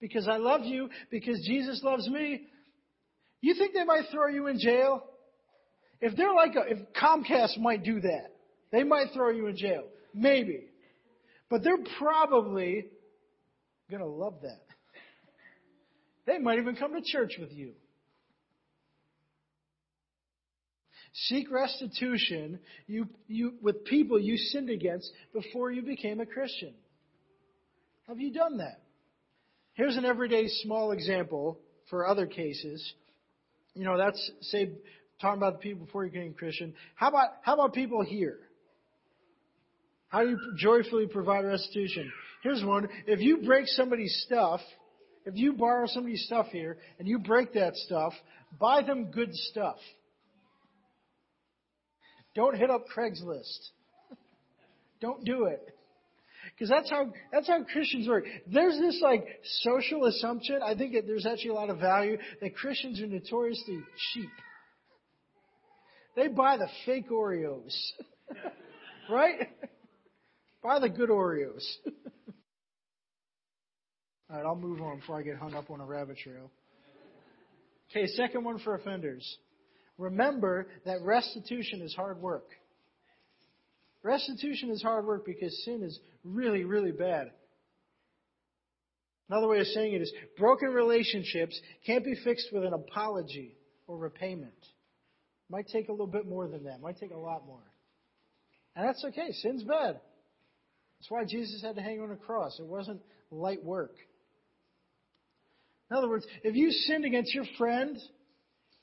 [0.00, 2.42] Because I love you, because Jesus loves me.
[3.40, 5.02] You think they might throw you in jail?
[6.00, 8.32] If they're like a, if Comcast might do that,
[8.70, 9.84] they might throw you in jail.
[10.14, 10.67] Maybe.
[11.50, 12.86] But they're probably
[13.90, 14.62] going to love that.
[16.26, 17.72] They might even come to church with you.
[21.12, 26.74] Seek restitution you, you, with people you sinned against before you became a Christian.
[28.06, 28.82] Have you done that?
[29.72, 32.92] Here's an everyday small example for other cases.
[33.74, 34.70] You know, that's, say,
[35.20, 36.74] talking about the people before you became Christian.
[36.94, 38.38] How about, how about people here?
[40.08, 42.10] How do you joyfully provide restitution?
[42.42, 42.88] Here's one.
[43.06, 44.60] If you break somebody's stuff,
[45.26, 48.14] if you borrow somebody's stuff here and you break that stuff,
[48.58, 49.76] buy them good stuff.
[52.34, 53.70] Don't hit up Craigslist.
[55.00, 55.60] Don't do it.
[56.54, 58.24] Because that's how that's how Christians work.
[58.46, 60.60] There's this like social assumption.
[60.64, 63.80] I think that there's actually a lot of value that Christians are notoriously
[64.12, 64.30] cheap.
[66.16, 67.76] They buy the fake Oreos.
[69.10, 69.48] right?
[70.62, 71.64] Buy the good Oreos.
[74.30, 76.50] All right, I'll move on before I get hung up on a rabbit trail.
[77.90, 79.38] Okay, second one for offenders.
[79.96, 82.48] Remember that restitution is hard work.
[84.02, 87.30] Restitution is hard work because sin is really, really bad.
[89.28, 93.56] Another way of saying it is broken relationships can't be fixed with an apology
[93.86, 94.52] or repayment.
[94.52, 96.76] It might take a little bit more than that.
[96.76, 97.62] It might take a lot more.
[98.76, 99.32] And that's okay.
[99.32, 100.00] Sin's bad.
[100.98, 102.58] That's why Jesus had to hang on a cross.
[102.58, 103.94] It wasn't light work.
[105.90, 107.96] In other words, if you sinned against your friend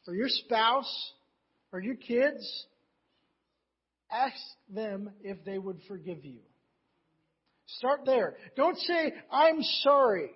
[0.08, 1.14] or your spouse
[1.72, 2.66] or your kids,
[4.12, 4.36] ask
[4.70, 6.40] them if they would forgive you.
[7.68, 8.36] Start there.
[8.56, 10.32] Don't say, I'm sorry.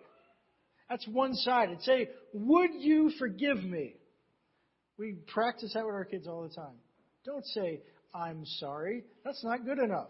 [0.89, 1.81] That's one sided.
[1.81, 3.95] Say, would you forgive me?
[4.97, 6.75] We practice that with our kids all the time.
[7.25, 7.81] Don't say,
[8.13, 9.03] I'm sorry.
[9.23, 10.09] That's not good enough.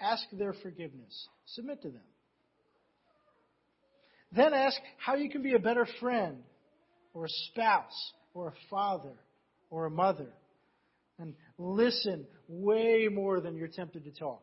[0.00, 1.28] Ask their forgiveness.
[1.46, 2.02] Submit to them.
[4.32, 6.38] Then ask how you can be a better friend,
[7.12, 9.14] or a spouse, or a father,
[9.70, 10.32] or a mother.
[11.18, 14.42] And listen way more than you're tempted to talk.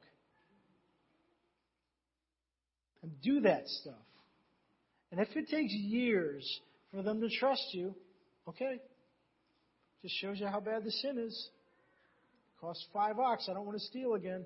[3.04, 3.96] And do that stuff.
[5.12, 7.94] And if it takes years for them to trust you,
[8.48, 8.80] okay.
[10.02, 11.50] Just shows you how bad the sin is.
[12.62, 13.48] Costs five ox.
[13.50, 14.46] I don't want to steal again.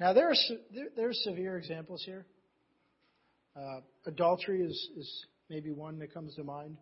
[0.00, 0.34] Now, there are,
[0.74, 2.24] there, there are severe examples here.
[3.54, 6.78] Uh, adultery is, is maybe one that comes to mind.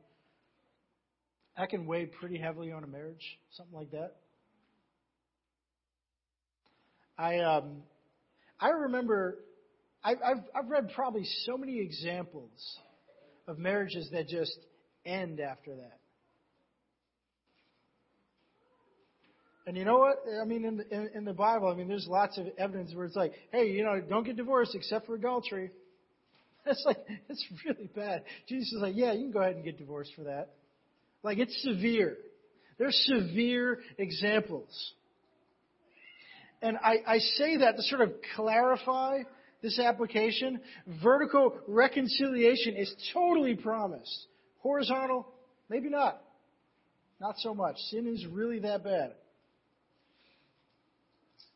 [1.57, 4.14] That can weigh pretty heavily on a marriage, something like that.
[7.19, 7.83] I um,
[8.61, 9.39] I remember
[10.05, 12.79] I, I've I've read probably so many examples
[13.49, 14.57] of marriages that just
[15.05, 15.98] end after that.
[19.69, 20.25] And you know what?
[20.41, 23.05] I mean, in the, in, in the Bible, I mean, there's lots of evidence where
[23.05, 25.71] it's like, hey, you know, don't get divorced except for adultery.
[26.64, 26.97] That's like,
[27.29, 28.23] it's really bad.
[28.49, 30.55] Jesus is like, yeah, you can go ahead and get divorced for that.
[31.23, 32.16] Like, it's severe.
[32.79, 34.95] There's severe examples.
[36.62, 39.19] And I, I say that to sort of clarify
[39.62, 40.62] this application.
[41.03, 44.29] Vertical reconciliation is totally promised.
[44.61, 45.29] Horizontal,
[45.69, 46.23] maybe not.
[47.21, 47.77] Not so much.
[47.91, 49.12] Sin is really that bad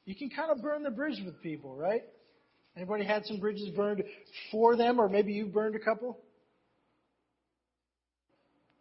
[0.05, 2.03] you can kind of burn the bridge with people, right?
[2.77, 4.03] Anybody had some bridges burned
[4.51, 6.19] for them, or maybe you've burned a couple?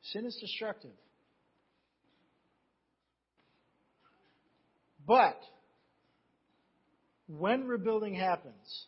[0.03, 0.91] Sin is destructive.
[5.05, 5.39] But
[7.27, 8.85] when rebuilding happens,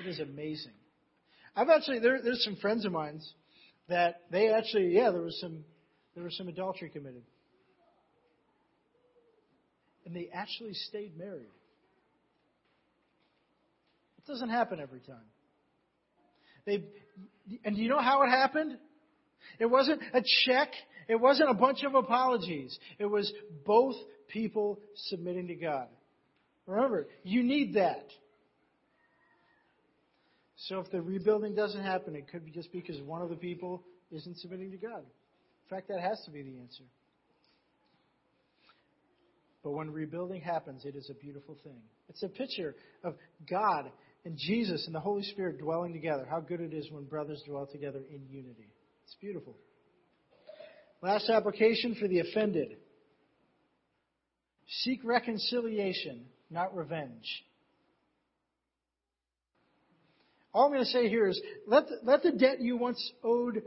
[0.00, 0.72] it is amazing.
[1.54, 3.20] I've actually there, there's some friends of mine
[3.88, 5.64] that they actually yeah there was some
[6.14, 7.22] there was some adultery committed,
[10.04, 11.48] and they actually stayed married.
[14.24, 15.24] It doesn't happen every time.
[16.64, 16.84] They,
[17.64, 18.78] and do you know how it happened?
[19.58, 20.70] It wasn't a check.
[21.08, 22.78] It wasn't a bunch of apologies.
[22.98, 23.32] It was
[23.66, 23.96] both
[24.28, 25.88] people submitting to God.
[26.66, 28.06] Remember, you need that.
[30.68, 33.82] So if the rebuilding doesn't happen, it could be just because one of the people
[34.12, 35.00] isn't submitting to God.
[35.00, 36.84] In fact, that has to be the answer.
[39.64, 41.80] But when rebuilding happens, it is a beautiful thing.
[42.08, 43.14] It's a picture of
[43.48, 43.90] God
[44.24, 46.26] and Jesus and the Holy Spirit dwelling together.
[46.28, 48.68] How good it is when brothers dwell together in unity.
[49.04, 49.56] It's beautiful.
[51.02, 52.76] Last application for the offended.
[54.68, 57.44] Seek reconciliation, not revenge.
[60.54, 63.62] All I'm going to say here is let the, let the debt you once owed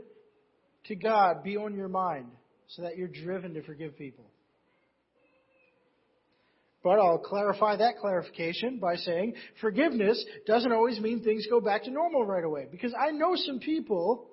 [0.86, 2.28] to God be on your mind
[2.68, 4.24] so that you're driven to forgive people.
[6.86, 11.90] But I'll clarify that clarification by saying forgiveness doesn't always mean things go back to
[11.90, 12.68] normal right away.
[12.70, 14.28] Because I know some people,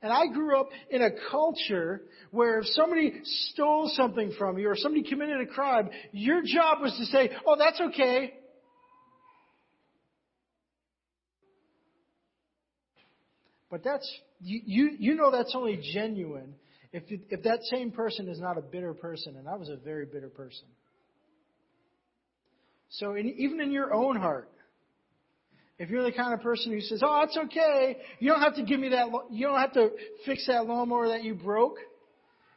[0.00, 4.76] and I grew up in a culture where if somebody stole something from you or
[4.76, 8.34] somebody committed a crime, your job was to say, oh, that's okay.
[13.68, 14.08] But that's,
[14.40, 16.54] you, you, you know that's only genuine
[16.92, 20.06] if, if that same person is not a bitter person, and I was a very
[20.06, 20.66] bitter person.
[22.90, 24.48] So in, even in your own heart,
[25.78, 27.98] if you're the kind of person who says, "Oh, it's okay.
[28.18, 29.08] You don't have to give me that.
[29.30, 29.90] You don't have to
[30.24, 31.76] fix that lawnmower that you broke,"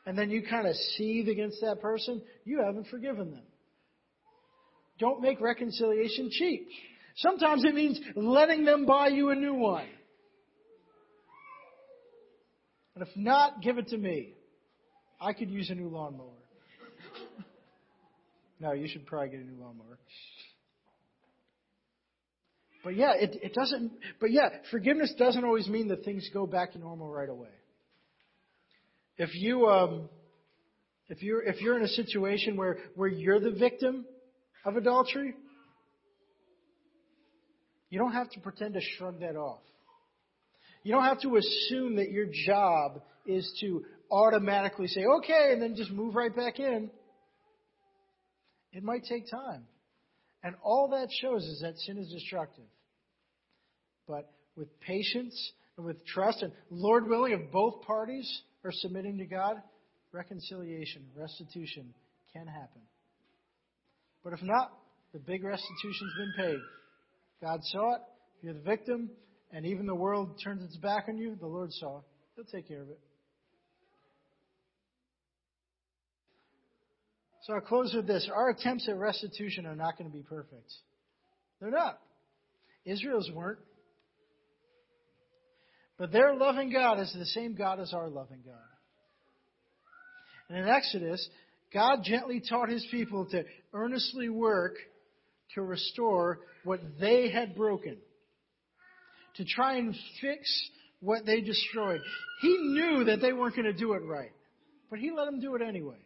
[0.05, 3.43] and then you kind of seethe against that person, you haven't forgiven them.
[4.99, 6.67] Don't make reconciliation cheap.
[7.17, 9.87] Sometimes it means letting them buy you a new one.
[12.95, 14.33] And if not, give it to me.
[15.21, 16.27] I could use a new lawnmower.
[18.59, 19.99] No, you should probably get a new lawnmower.
[22.83, 26.73] But yeah, it, it doesn't, but yeah, forgiveness doesn't always mean that things go back
[26.73, 27.49] to normal right away.
[29.17, 30.09] If you, um,
[31.09, 34.05] if you're, if you're in a situation where, where you're the victim
[34.65, 35.33] of adultery,
[37.89, 39.61] you don't have to pretend to shrug that off.
[40.83, 45.75] You don't have to assume that your job is to automatically say, okay, and then
[45.75, 46.89] just move right back in.
[48.71, 49.63] It might take time.
[50.43, 52.65] And all that shows is that sin is destructive.
[54.07, 59.25] But with patience and with trust, and Lord willing, if both parties are submitting to
[59.25, 59.61] God,
[60.11, 61.93] reconciliation, restitution
[62.33, 62.81] can happen.
[64.23, 64.71] But if not,
[65.13, 66.59] the big restitution's been paid.
[67.41, 68.01] God saw it.
[68.41, 69.09] You're the victim,
[69.51, 71.35] and even the world turns its back on you.
[71.39, 72.03] The Lord saw it.
[72.35, 72.99] He'll take care of it.
[77.43, 78.29] So I'll close with this.
[78.33, 80.71] Our attempts at restitution are not going to be perfect.
[81.59, 81.99] They're not.
[82.85, 83.59] Israel's weren't.
[85.97, 88.55] But their loving God is the same God as our loving God.
[90.49, 91.27] And in Exodus,
[91.73, 94.75] God gently taught his people to earnestly work
[95.55, 97.97] to restore what they had broken,
[99.35, 100.69] to try and fix
[101.01, 102.01] what they destroyed.
[102.41, 104.31] He knew that they weren't going to do it right,
[104.89, 105.99] but he let them do it anyway.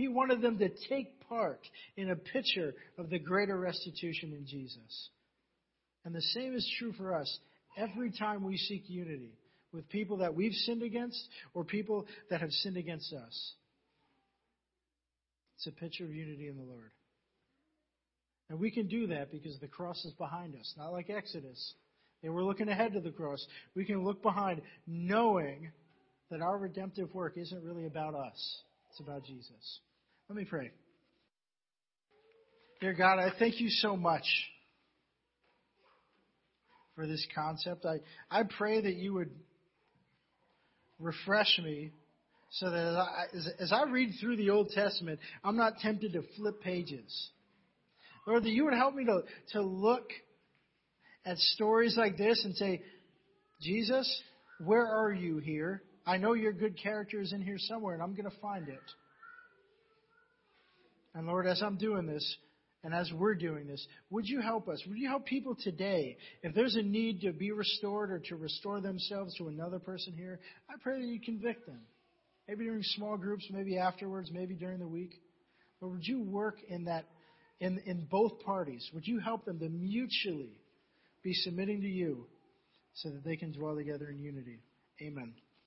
[0.00, 1.60] He wanted them to take part
[1.94, 5.10] in a picture of the greater restitution in Jesus.
[6.06, 7.38] And the same is true for us
[7.76, 9.34] every time we seek unity
[9.74, 11.22] with people that we've sinned against
[11.52, 13.52] or people that have sinned against us.
[15.56, 16.92] It's a picture of unity in the Lord.
[18.48, 21.74] And we can do that because the cross is behind us, not like Exodus.
[22.22, 23.46] They were looking ahead to the cross.
[23.76, 25.70] We can look behind knowing
[26.30, 28.62] that our redemptive work isn't really about us.
[28.88, 29.80] It's about Jesus.
[30.30, 30.70] Let me pray.
[32.80, 34.22] Dear God, I thank you so much
[36.94, 37.84] for this concept.
[37.84, 37.96] I,
[38.30, 39.30] I pray that you would
[41.00, 41.90] refresh me
[42.50, 46.12] so that as I, as, as I read through the Old Testament, I'm not tempted
[46.12, 47.30] to flip pages.
[48.24, 49.22] Lord, that you would help me to,
[49.54, 50.12] to look
[51.26, 52.84] at stories like this and say,
[53.60, 54.22] Jesus,
[54.64, 55.82] where are you here?
[56.06, 58.78] I know your good character is in here somewhere, and I'm going to find it.
[61.14, 62.36] And Lord, as I'm doing this,
[62.82, 64.82] and as we're doing this, would you help us?
[64.88, 66.16] Would you help people today?
[66.42, 70.40] If there's a need to be restored or to restore themselves to another person here,
[70.68, 71.80] I pray that you convict them.
[72.48, 75.20] Maybe during small groups, maybe afterwards, maybe during the week.
[75.80, 77.04] But would you work in that
[77.60, 78.88] in, in both parties?
[78.94, 80.58] Would you help them to mutually
[81.22, 82.26] be submitting to you
[82.94, 84.60] so that they can dwell together in unity?
[85.02, 85.34] Amen.